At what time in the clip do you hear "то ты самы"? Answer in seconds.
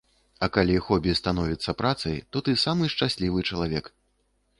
2.31-2.89